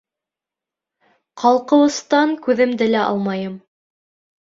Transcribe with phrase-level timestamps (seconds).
[1.43, 3.65] Ҡалҡыуыстан күҙемде лә алмайым.